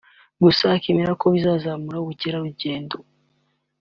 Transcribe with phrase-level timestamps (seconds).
[0.43, 2.95] gusa akemera ko bizazamura ubukerarugendo